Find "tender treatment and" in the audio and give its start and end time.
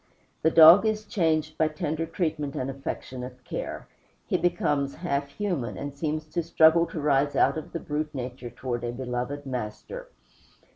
1.67-2.71